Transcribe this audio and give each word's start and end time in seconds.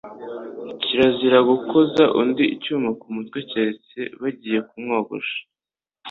Kirazira 0.83 1.37
gukoza 1.49 2.03
undi 2.21 2.43
icyuma 2.55 2.89
mu 2.97 3.09
mutwe, 3.15 3.37
kereka 3.49 3.99
bagiye 4.21 4.59
kumwogosha, 4.69 5.39